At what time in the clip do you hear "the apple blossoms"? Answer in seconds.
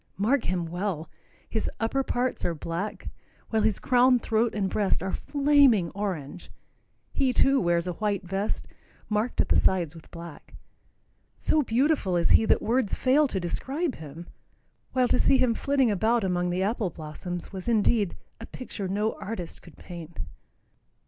16.49-17.53